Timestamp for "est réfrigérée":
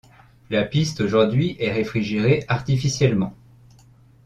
1.59-2.43